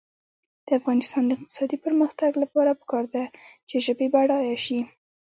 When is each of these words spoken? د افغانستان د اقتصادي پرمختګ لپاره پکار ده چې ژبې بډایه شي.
د 0.65 0.67
افغانستان 0.79 1.23
د 1.25 1.31
اقتصادي 1.37 1.77
پرمختګ 1.85 2.31
لپاره 2.43 2.77
پکار 2.81 3.05
ده 3.13 3.23
چې 3.69 3.75
ژبې 3.85 4.07
بډایه 4.13 4.57
شي. 4.65 4.79